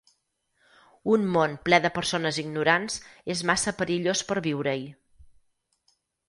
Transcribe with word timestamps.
Un 1.15 1.27
món 1.35 1.51
ple 1.67 1.79
de 1.83 1.91
persones 1.97 2.39
ignorants 2.43 2.97
és 3.35 3.45
massa 3.51 3.75
perillós 3.83 4.25
per 4.31 4.39
viure-hi. 4.49 4.83